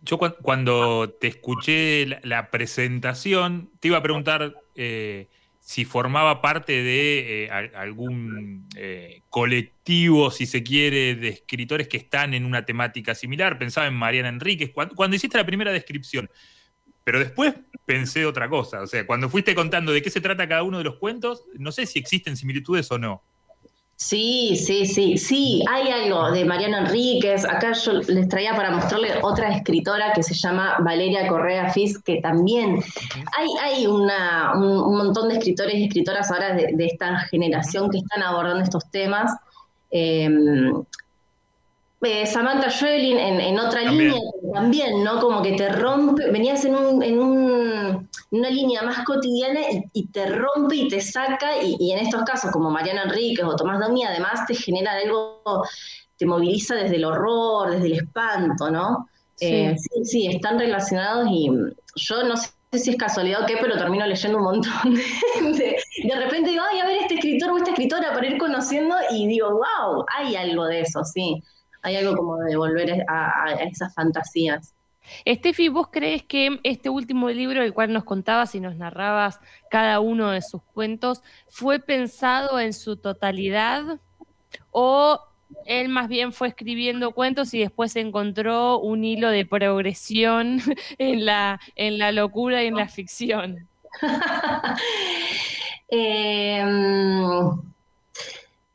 Yo 0.02 0.18
cuando 0.18 1.10
te 1.20 1.28
escuché 1.28 2.06
la, 2.24 2.50
presentación, 2.50 3.70
te 3.78 3.88
iba 3.88 3.98
a 3.98 4.02
preguntar 4.02 4.54
eh, 4.74 5.28
si 5.60 5.84
formaba 5.84 6.40
parte 6.40 6.72
de 6.72 7.44
eh, 7.44 7.50
algún 7.76 8.68
eh, 8.74 9.22
colectivo, 9.28 10.30
si 10.32 10.46
se 10.46 10.64
quiere, 10.64 11.14
de 11.14 11.28
escritores 11.28 11.86
que 11.86 11.96
están 11.96 12.34
en 12.34 12.44
una 12.44 12.64
temática 12.64 13.14
similar. 13.14 13.58
Pensaba 13.58 13.86
en 13.86 13.94
Mariana 13.94 14.30
Enríquez. 14.30 14.72
cuando 14.72 15.14
hiciste 15.14 15.36
la 15.36 15.46
primera 15.46 15.70
descripción, 15.70 16.28
pero 17.08 17.20
después 17.20 17.54
pensé 17.86 18.26
otra 18.26 18.50
cosa. 18.50 18.82
O 18.82 18.86
sea, 18.86 19.06
cuando 19.06 19.30
fuiste 19.30 19.54
contando 19.54 19.92
de 19.92 20.02
qué 20.02 20.10
se 20.10 20.20
trata 20.20 20.46
cada 20.46 20.62
uno 20.62 20.76
de 20.76 20.84
los 20.84 20.96
cuentos, 20.96 21.44
no 21.54 21.72
sé 21.72 21.86
si 21.86 21.98
existen 21.98 22.36
similitudes 22.36 22.90
o 22.90 22.98
no. 22.98 23.22
Sí, 23.96 24.56
sí, 24.62 24.84
sí, 24.84 25.16
sí, 25.16 25.64
hay 25.70 25.88
algo 25.88 26.30
de 26.32 26.44
Mariana 26.44 26.80
Enríquez. 26.80 27.46
Acá 27.46 27.72
yo 27.72 27.94
les 27.94 28.28
traía 28.28 28.54
para 28.54 28.72
mostrarle 28.72 29.12
otra 29.22 29.56
escritora 29.56 30.12
que 30.12 30.22
se 30.22 30.34
llama 30.34 30.76
Valeria 30.80 31.26
Correa 31.28 31.70
Fis, 31.70 31.98
que 31.98 32.20
también 32.20 32.78
hay, 33.38 33.48
hay 33.62 33.86
un, 33.86 34.04
montón 34.04 35.30
de 35.30 35.38
escritores 35.38 35.76
y 35.76 35.84
escritoras 35.84 36.30
ahora 36.30 36.56
de, 36.56 36.74
esta 36.84 37.20
generación 37.20 37.88
que 37.88 37.96
están 37.96 38.22
abordando 38.22 38.62
estos 38.62 38.90
temas. 38.90 39.32
Eh, 39.90 40.28
eh, 42.00 42.26
Samantha 42.26 42.70
Schweblin 42.70 43.18
en, 43.18 43.58
otra 43.58 43.82
línea 43.82 44.14
también, 44.54 45.02
¿no? 45.02 45.18
Como 45.18 45.42
que 45.42 45.52
te 45.52 45.68
rompe, 45.68 46.30
venías 46.30 46.64
en, 46.64 46.76
un, 46.76 47.02
en 47.02 47.18
un, 47.18 48.08
una 48.30 48.50
línea 48.50 48.82
más 48.82 49.04
cotidiana 49.04 49.60
y, 49.92 50.06
te 50.06 50.26
rompe 50.26 50.76
y 50.76 50.88
te 50.88 51.00
saca, 51.00 51.60
y, 51.60 51.92
en 51.92 51.98
estos 51.98 52.22
casos, 52.22 52.52
como 52.52 52.70
Mariana 52.70 53.02
Enríquez 53.02 53.44
o 53.44 53.56
Tomás 53.56 53.80
Domi, 53.80 54.04
además 54.04 54.46
te 54.46 54.54
genera 54.54 54.92
algo, 54.92 55.42
te 56.16 56.24
moviliza 56.24 56.76
desde 56.76 56.96
el 56.96 57.04
horror, 57.04 57.72
desde 57.72 57.86
el 57.86 57.92
espanto, 57.94 58.70
¿no? 58.70 59.08
Sí, 59.34 59.46
eh, 59.46 59.76
sí, 60.04 60.26
están 60.28 60.58
relacionados 60.58 61.28
y 61.30 61.50
yo 61.96 62.22
no 62.24 62.36
sé 62.36 62.50
si 62.72 62.90
es 62.90 62.96
casualidad 62.96 63.42
o 63.42 63.46
qué, 63.46 63.56
pero 63.60 63.76
termino 63.76 64.06
leyendo 64.06 64.38
un 64.38 64.44
montón. 64.44 64.94
De, 65.58 65.76
de, 66.04 66.14
repente 66.16 66.50
digo, 66.50 66.62
ay, 66.70 66.80
a 66.80 66.86
ver 66.86 66.98
este 66.98 67.14
escritor 67.14 67.50
o 67.50 67.56
esta 67.56 67.70
escritora 67.70 68.12
para 68.12 68.26
ir 68.26 68.38
conociendo 68.38 68.94
y 69.10 69.26
digo, 69.26 69.48
wow, 69.50 70.04
hay 70.16 70.36
algo 70.36 70.66
de 70.66 70.82
eso, 70.82 71.02
sí 71.04 71.42
hay 71.82 71.96
algo 71.96 72.16
como 72.16 72.36
de 72.38 72.56
volver 72.56 73.04
a, 73.08 73.54
esas 73.62 73.94
fantasías. 73.94 74.74
Estefi, 75.24 75.68
¿vos 75.68 75.88
crees 75.90 76.22
que 76.22 76.60
este 76.64 76.90
último 76.90 77.30
libro, 77.30 77.62
el 77.62 77.72
cual 77.72 77.92
nos 77.92 78.04
contabas 78.04 78.54
y 78.54 78.60
nos 78.60 78.76
narrabas 78.76 79.40
cada 79.70 80.00
uno 80.00 80.30
de 80.30 80.42
sus 80.42 80.62
cuentos, 80.62 81.22
fue 81.48 81.78
pensado 81.78 82.60
en 82.60 82.74
su 82.74 82.96
totalidad 82.96 83.98
o 84.70 85.20
él 85.64 85.88
más 85.88 86.08
bien 86.08 86.32
fue 86.32 86.48
escribiendo 86.48 87.12
cuentos 87.12 87.54
y 87.54 87.60
después 87.60 87.96
encontró 87.96 88.80
un 88.80 89.02
hilo 89.02 89.30
de 89.30 89.46
progresión 89.46 90.60
en 90.98 91.24
la, 91.24 91.58
en 91.74 91.98
la 91.98 92.12
locura 92.12 92.62
y 92.62 92.66
en 92.66 92.76
la 92.76 92.88
ficción? 92.88 93.66
eh, 95.88 96.62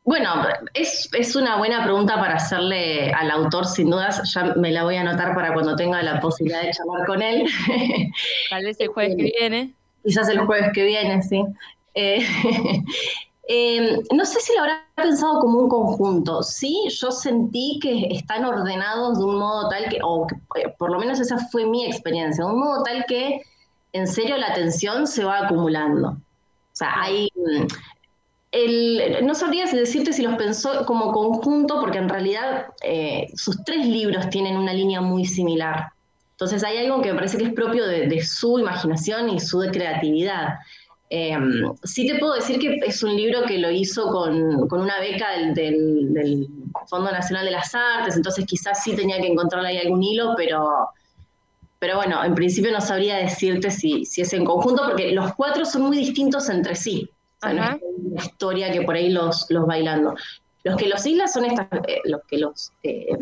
bueno, 0.04 0.44
es, 0.74 1.34
una 1.34 1.56
buena 1.56 1.82
pregunta 1.82 2.16
para 2.16 2.34
hacerle 2.34 3.10
al 3.12 3.30
autor, 3.30 3.64
sin 3.64 3.88
dudas. 3.88 4.20
Ya 4.34 4.54
me 4.54 4.70
la 4.70 4.84
voy 4.84 4.96
a 4.96 5.00
anotar 5.00 5.34
para 5.34 5.54
cuando 5.54 5.76
tenga 5.76 6.02
la 6.02 6.20
posibilidad 6.20 6.60
de 6.60 6.72
charlar 6.72 7.06
con 7.06 7.22
él. 7.22 7.46
Tal 8.50 8.64
vez 8.64 8.78
el 8.80 8.88
jueves 8.88 9.16
que 9.16 9.32
viene. 9.38 9.72
Quizás 10.04 10.28
el 10.28 10.40
jueves 10.40 10.70
que 10.74 10.84
viene, 10.84 11.22
sí. 11.22 11.42
Eh, 11.94 12.22
eh, 13.48 13.98
no 14.12 14.26
sé 14.26 14.40
si 14.40 14.52
lo 14.54 14.60
habrá 14.60 14.84
pensado 14.94 15.40
como 15.40 15.60
un 15.60 15.68
conjunto. 15.70 16.42
Sí, 16.42 16.86
yo 16.90 17.10
sentí 17.10 17.78
que 17.80 18.08
están 18.10 18.44
ordenados 18.44 19.18
de 19.18 19.24
un 19.24 19.38
modo 19.38 19.70
tal 19.70 19.88
que, 19.88 20.00
o 20.02 20.26
eh, 20.56 20.68
por 20.76 20.90
lo 20.92 20.98
menos 20.98 21.18
esa 21.18 21.38
fue 21.48 21.64
mi 21.64 21.86
experiencia, 21.86 22.44
de 22.44 22.50
un 22.50 22.60
modo 22.60 22.82
tal 22.82 23.06
que 23.06 23.40
en 23.94 24.06
serio 24.06 24.36
la 24.36 24.48
atención 24.48 25.06
se 25.06 25.24
va 25.24 25.46
acumulando. 25.46 26.08
O 26.08 26.76
sea, 26.76 26.92
hay, 27.00 27.30
no 29.22 29.34
sabría 29.34 29.66
decirte 29.66 30.12
si 30.12 30.22
los 30.22 30.36
pensó 30.36 30.86
como 30.86 31.12
conjunto, 31.12 31.80
porque 31.80 31.98
en 31.98 32.08
realidad 32.08 32.66
eh, 32.82 33.26
sus 33.34 33.62
tres 33.64 33.86
libros 33.86 34.30
tienen 34.30 34.56
una 34.56 34.72
línea 34.72 35.00
muy 35.00 35.24
similar. 35.24 35.88
Entonces 36.32 36.62
hay 36.62 36.78
algo 36.78 37.02
que 37.02 37.10
me 37.10 37.16
parece 37.16 37.38
que 37.38 37.44
es 37.44 37.52
propio 37.52 37.86
de, 37.86 38.22
su 38.22 38.58
imaginación 38.58 39.28
y 39.30 39.40
su 39.40 39.58
creatividad. 39.72 40.54
Eh, 41.10 41.36
sí 41.82 42.06
te 42.06 42.18
puedo 42.18 42.34
decir 42.34 42.58
que 42.58 42.78
es 42.86 43.02
un 43.02 43.16
libro 43.16 43.42
que 43.44 43.58
lo 43.58 43.70
hizo 43.70 44.08
con, 44.10 44.72
una 44.72 45.00
beca 45.00 45.26
del, 45.54 46.48
Fondo 46.88 47.10
Nacional 47.10 47.46
de 47.46 47.52
las 47.52 47.74
Artes, 47.74 48.16
entonces 48.16 48.44
quizás 48.46 48.82
sí 48.82 48.94
tenía 48.94 49.20
que 49.20 49.28
encontrar 49.28 49.64
ahí 49.64 49.78
algún 49.78 50.02
hilo, 50.02 50.34
pero, 50.36 50.88
pero 51.78 51.96
bueno, 51.96 52.22
en 52.22 52.34
principio 52.34 52.70
no 52.72 52.80
sabría 52.80 53.16
decirte 53.16 53.70
si, 53.70 54.04
si 54.04 54.20
es 54.20 54.32
en 54.32 54.44
conjunto, 54.44 54.82
porque 54.84 55.12
los 55.12 55.34
cuatro 55.34 55.64
son 55.64 55.82
muy 55.82 55.96
distintos 55.96 56.48
entre 56.50 56.74
sí 56.74 57.08
una 57.52 57.78
historia 58.16 58.70
que 58.72 58.82
por 58.82 58.94
ahí 58.94 59.10
los, 59.10 59.46
los 59.50 59.66
bailando. 59.66 60.14
Los 60.62 60.76
que 60.76 60.88
los 60.88 61.04
islas 61.04 61.32
son 61.32 61.44
estas, 61.44 61.68
eh, 61.86 62.00
los 62.04 62.22
que 62.24 62.38
los, 62.38 62.72
eh, 62.82 63.16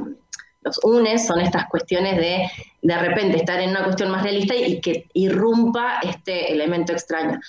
los 0.62 0.78
unes 0.84 1.26
son 1.26 1.40
estas 1.40 1.68
cuestiones 1.68 2.16
de 2.16 2.48
de 2.82 2.98
repente 2.98 3.36
estar 3.36 3.60
en 3.60 3.70
una 3.70 3.84
cuestión 3.84 4.10
más 4.10 4.24
realista 4.24 4.54
y 4.56 4.80
que 4.80 5.06
irrumpa 5.14 6.00
este 6.02 6.52
elemento 6.52 6.92
extraño. 6.92 7.40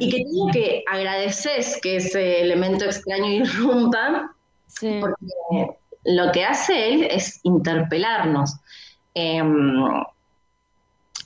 Y 0.00 0.10
que 0.10 0.24
tengo 0.24 0.48
que 0.52 0.82
agradeces 0.90 1.78
que 1.80 1.96
ese 1.96 2.40
elemento 2.40 2.84
extraño 2.84 3.26
irrumpa, 3.26 4.34
porque 4.80 5.76
lo 6.04 6.32
que 6.32 6.44
hace 6.44 6.92
él 6.92 7.08
es 7.10 7.38
interpelarnos. 7.44 8.56
Em, 9.14 9.84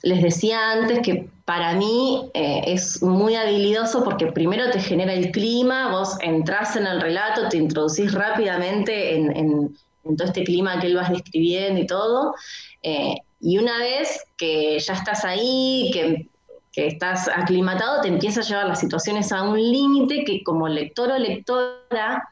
les 0.03 0.21
decía 0.21 0.71
antes 0.71 0.99
que 0.99 1.29
para 1.47 1.75
mí 1.75 2.29
eh, 2.33 2.61
es 2.65 3.01
muy 3.01 3.35
habilidoso 3.35 4.03
porque 4.03 4.27
primero 4.27 4.69
te 4.69 4.81
genera 4.81 5.13
el 5.13 5.31
clima, 5.31 5.89
vos 5.89 6.17
entras 6.19 6.75
en 6.75 6.85
el 6.85 6.99
relato, 6.99 7.47
te 7.47 7.55
introducís 7.55 8.11
rápidamente 8.11 9.15
en, 9.15 9.73
todo 10.03 10.27
este 10.27 10.43
clima 10.43 10.77
que 10.81 10.87
él 10.87 10.97
vas 10.97 11.09
describiendo 11.09 11.79
y 11.79 11.87
todo, 11.87 12.35
eh, 12.83 13.15
y 13.39 13.57
una 13.59 13.77
vez 13.77 14.25
que 14.35 14.77
ya 14.77 14.93
estás 14.93 15.23
ahí, 15.23 15.89
que, 15.93 16.27
estás 16.75 17.29
aclimatado, 17.29 18.01
te 18.01 18.09
empieza 18.09 18.41
a 18.41 18.43
llevar 18.43 18.67
las 18.67 18.81
situaciones 18.81 19.31
a 19.31 19.41
un 19.43 19.57
límite 19.57 20.25
que 20.25 20.43
como 20.43 20.67
lector 20.67 21.09
o 21.09 21.17
lectora 21.17 22.27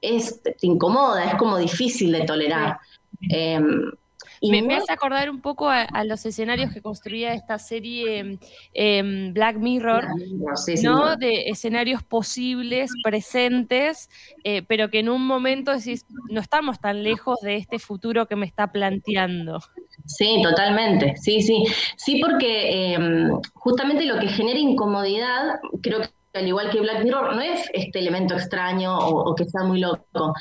es, 0.00 0.42
te 0.42 0.56
incomoda, 0.62 1.26
es 1.26 1.34
como 1.34 1.58
difícil 1.58 2.12
de 2.12 2.22
tolerar. 2.22 2.78
Em, 4.52 4.66
me, 4.66 4.76
hace 4.76 4.92
acordar 4.92 5.30
un 5.30 5.40
poco 5.40 5.68
a, 5.68 5.86
los 6.04 6.24
escenarios 6.26 6.72
que 6.72 6.82
construía 6.82 7.32
esta 7.32 7.58
serie 7.58 8.38
em, 8.72 9.32
Black 9.32 9.56
Mirror, 9.56 10.06
¿no? 10.82 11.16
De 11.16 11.48
escenarios 11.48 12.02
posibles, 12.02 12.90
presentes, 13.02 14.08
eh, 14.44 14.62
pero 14.62 14.90
que 14.90 15.00
en 15.00 15.08
un 15.08 15.26
momento 15.26 15.72
decís, 15.72 16.06
no 16.30 16.40
estamos 16.40 16.80
tan 16.80 17.02
lejos 17.02 17.38
de 17.40 17.56
este 17.56 17.78
futuro 17.78 18.26
que 18.26 18.36
me 18.36 18.46
está 18.46 18.70
planteando. 18.70 19.60
Sí, 20.06 20.40
totalmente, 20.42 21.14
sí, 21.16 21.40
sí. 21.40 21.64
Sí, 21.96 22.20
porque 22.20 22.94
em, 22.94 23.30
justamente 23.54 24.04
lo 24.04 24.18
que 24.18 24.28
genera 24.28 24.58
incomodidad, 24.58 25.60
creo 25.82 26.00
que 26.00 26.08
al 26.34 26.48
igual 26.48 26.70
que 26.70 26.80
Black 26.80 27.04
Mirror, 27.04 27.36
no 27.36 27.40
es 27.40 27.68
este 27.72 28.00
elemento 28.00 28.34
extraño 28.34 28.98
o 28.98 29.34
que 29.36 29.44
sea 29.44 29.62
muy 29.62 29.78
loco, 29.78 30.34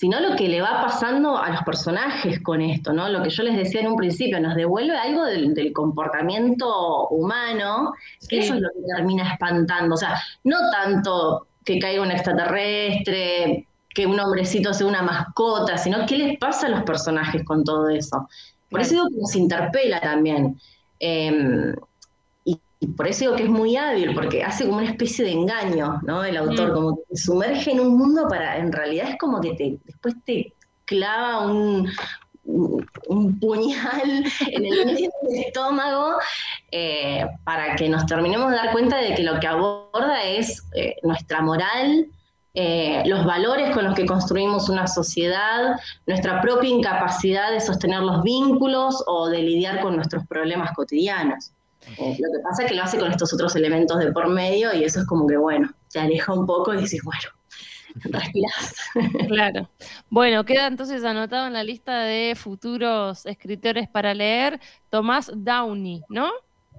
sino 0.00 0.18
lo 0.18 0.34
que 0.34 0.48
le 0.48 0.62
va 0.62 0.80
pasando 0.80 1.36
a 1.36 1.50
los 1.50 1.62
personajes 1.62 2.40
con 2.40 2.62
esto, 2.62 2.90
¿no? 2.90 3.10
Lo 3.10 3.22
que 3.22 3.28
yo 3.28 3.42
les 3.42 3.54
decía 3.54 3.82
en 3.82 3.88
un 3.88 3.96
principio, 3.96 4.40
nos 4.40 4.54
devuelve 4.54 4.96
algo 4.96 5.26
del, 5.26 5.74
comportamiento 5.74 7.08
humano, 7.08 7.92
que 8.26 8.38
eso 8.38 8.54
es 8.54 8.62
lo 8.62 8.70
que 8.70 8.80
termina 8.96 9.30
espantando. 9.30 9.96
O 9.96 9.98
sea, 9.98 10.18
no 10.44 10.56
tanto 10.70 11.48
que 11.66 11.78
caiga 11.78 12.00
un 12.00 12.12
extraterrestre, 12.12 13.66
que 13.94 14.06
un 14.06 14.18
hombrecito 14.18 14.72
sea 14.72 14.86
una 14.86 15.02
mascota, 15.02 15.76
sino 15.76 16.06
qué 16.06 16.16
les 16.16 16.38
pasa 16.38 16.68
a 16.68 16.70
los 16.70 16.82
personajes 16.84 17.44
con 17.44 17.62
todo 17.62 17.90
eso. 17.90 18.26
Por 18.70 18.80
eso 18.80 18.94
digo 18.94 19.08
que 19.10 19.20
nos 19.20 19.36
interpela 19.36 20.00
también. 20.00 20.58
Em, 20.98 21.74
y, 22.80 22.86
por 22.88 23.06
eso 23.06 23.20
digo 23.20 23.36
que 23.36 23.42
es 23.44 23.48
muy 23.48 23.76
hábil, 23.76 24.14
porque 24.14 24.42
hace 24.42 24.64
como 24.64 24.78
una 24.78 24.90
especie 24.90 25.24
de 25.24 25.32
engaño, 25.32 26.00
¿no? 26.02 26.24
El 26.24 26.36
autor, 26.36 26.70
mm. 26.70 26.74
como 26.74 26.96
que 26.96 27.02
se 27.16 27.24
sumerge 27.24 27.72
en 27.72 27.80
un 27.80 27.96
mundo 27.96 28.26
para, 28.28 28.56
en 28.58 28.72
realidad 28.72 29.10
es 29.10 29.18
como 29.18 29.40
que 29.40 29.54
te, 29.54 29.78
después 29.84 30.14
te 30.24 30.54
clava 30.86 31.46
un, 31.46 31.88
un 32.44 33.38
puñal 33.38 34.24
en 34.50 34.64
el 34.64 34.86
medio 34.86 35.10
del 35.22 35.44
estómago 35.46 36.16
eh, 36.72 37.26
para 37.44 37.76
que 37.76 37.88
nos 37.88 38.06
terminemos 38.06 38.50
de 38.50 38.56
dar 38.56 38.72
cuenta 38.72 38.96
de 38.98 39.14
que 39.14 39.22
lo 39.22 39.38
que 39.40 39.46
aborda 39.46 40.22
es 40.24 40.64
eh, 40.74 40.96
nuestra 41.02 41.42
moral, 41.42 42.06
eh, 42.54 43.02
los 43.06 43.24
valores 43.24 43.70
con 43.70 43.84
los 43.84 43.94
que 43.94 44.06
construimos 44.06 44.68
una 44.68 44.86
sociedad, 44.86 45.76
nuestra 46.06 46.40
propia 46.40 46.70
incapacidad 46.70 47.52
de 47.52 47.60
sostener 47.60 48.00
los 48.00 48.22
vínculos 48.22 49.04
o 49.06 49.28
de 49.28 49.42
lidiar 49.42 49.80
con 49.80 49.96
nuestros 49.96 50.26
problemas 50.26 50.72
cotidianos. 50.74 51.52
Lo 51.88 52.32
que 52.32 52.38
pasa 52.42 52.62
es 52.62 52.68
que 52.68 52.74
lo 52.74 52.82
hace 52.82 52.98
con 52.98 53.10
estos 53.10 53.32
otros 53.32 53.56
elementos 53.56 53.98
de 53.98 54.12
por 54.12 54.28
medio 54.28 54.72
y 54.74 54.84
eso 54.84 55.00
es 55.00 55.06
como 55.06 55.26
que, 55.26 55.36
bueno, 55.36 55.72
te 55.92 56.00
aleja 56.00 56.32
un 56.32 56.46
poco 56.46 56.74
y 56.74 56.78
dices, 56.78 57.00
bueno, 57.02 57.28
respirás. 58.04 58.74
Claro. 59.28 59.68
Bueno, 60.08 60.44
queda 60.44 60.66
entonces 60.66 61.04
anotado 61.04 61.46
en 61.46 61.52
la 61.52 61.64
lista 61.64 62.02
de 62.02 62.34
futuros 62.36 63.26
escritores 63.26 63.88
para 63.88 64.14
leer 64.14 64.60
Tomás 64.90 65.30
Downey, 65.34 66.02
¿no? 66.08 66.30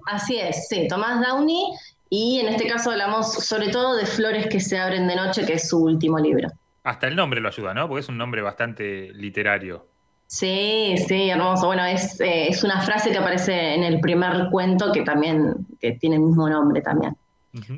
Así 0.06 0.38
es, 0.38 0.68
sí, 0.68 0.86
Tomás 0.88 1.20
Downey. 1.26 1.64
Y 2.10 2.40
en 2.40 2.48
este 2.48 2.68
caso 2.68 2.90
hablamos 2.90 3.32
sobre 3.32 3.68
todo 3.70 3.96
de 3.96 4.04
Flores 4.04 4.46
que 4.48 4.60
se 4.60 4.78
abren 4.78 5.08
de 5.08 5.16
noche, 5.16 5.46
que 5.46 5.54
es 5.54 5.68
su 5.68 5.82
último 5.82 6.18
libro. 6.18 6.50
Hasta 6.84 7.06
el 7.06 7.16
nombre 7.16 7.40
lo 7.40 7.48
ayuda, 7.48 7.72
¿no? 7.72 7.88
Porque 7.88 8.00
es 8.00 8.08
un 8.08 8.18
nombre 8.18 8.42
bastante 8.42 9.12
literario. 9.14 9.86
Sí, 10.32 10.94
sí, 11.08 11.28
hermoso. 11.28 11.66
Bueno, 11.66 11.84
es, 11.84 12.18
eh, 12.18 12.48
es 12.48 12.64
una 12.64 12.80
frase 12.80 13.10
que 13.10 13.18
aparece 13.18 13.74
en 13.74 13.82
el 13.84 14.00
primer 14.00 14.48
cuento 14.50 14.90
que 14.90 15.02
también 15.02 15.66
que 15.78 15.92
tiene 15.92 16.16
el 16.16 16.22
mismo 16.22 16.48
nombre 16.48 16.80
también. 16.80 17.14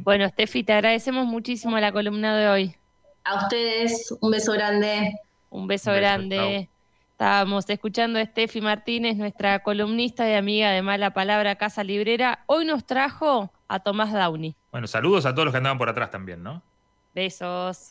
Bueno, 0.04 0.28
Steffi, 0.28 0.62
te 0.62 0.72
agradecemos 0.72 1.26
muchísimo 1.26 1.76
la 1.80 1.90
columna 1.90 2.36
de 2.36 2.48
hoy. 2.48 2.76
A 3.24 3.42
ustedes, 3.42 4.16
un 4.20 4.30
beso 4.30 4.52
grande. 4.52 5.14
Un 5.50 5.66
beso, 5.66 5.92
grande. 5.92 6.68
Estábamos 7.10 7.68
escuchando 7.68 8.20
a 8.20 8.24
Steffi 8.24 8.60
Martínez, 8.60 9.16
nuestra 9.16 9.58
columnista 9.64 10.30
y 10.30 10.34
amiga 10.34 10.70
de 10.70 10.80
Mala 10.80 11.12
Palabra 11.12 11.56
Casa 11.56 11.82
Librera. 11.82 12.44
Hoy 12.46 12.66
nos 12.66 12.86
trajo 12.86 13.50
a 13.66 13.80
Tomás 13.80 14.12
Downey. 14.12 14.54
Bueno, 14.70 14.86
saludos 14.86 15.26
a 15.26 15.32
todos 15.32 15.46
los 15.46 15.52
que 15.52 15.58
andaban 15.58 15.78
por 15.78 15.88
atrás 15.88 16.12
también, 16.12 16.40
¿no? 16.40 16.62
Besos. 17.16 17.90